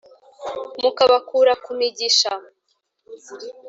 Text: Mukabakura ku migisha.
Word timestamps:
Mukabakura 0.81 1.53
ku 1.63 1.71
migisha. 1.79 2.31